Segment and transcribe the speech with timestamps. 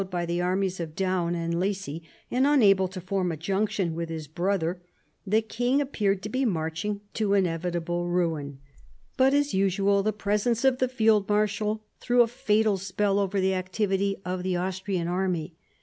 [0.01, 2.01] Closely followed by the armies of Daun and Lacy,
[2.31, 4.81] and unable to form a junction with his brother,
[5.27, 8.57] the king appeared to be marching to inevitable ruin.
[9.15, 13.53] But, as usual, the presence of the field marshal threw a fatal spell over the
[13.53, 15.53] activity of the Austrian army.